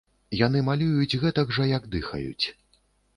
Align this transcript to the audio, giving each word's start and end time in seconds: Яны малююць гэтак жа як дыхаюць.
Яны 0.37 0.61
малююць 0.69 1.19
гэтак 1.23 1.53
жа 1.57 1.67
як 1.77 1.85
дыхаюць. 1.97 2.45